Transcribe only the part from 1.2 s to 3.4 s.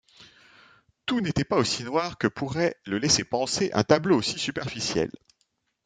n'était pas aussi noir que pourrait le laisser